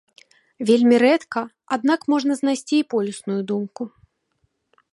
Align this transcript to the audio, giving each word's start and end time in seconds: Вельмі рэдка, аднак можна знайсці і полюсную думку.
Вельмі 0.69 0.95
рэдка, 1.03 1.43
аднак 1.77 2.07
можна 2.13 2.33
знайсці 2.41 2.75
і 2.79 2.87
полюсную 2.95 3.39
думку. 3.53 3.83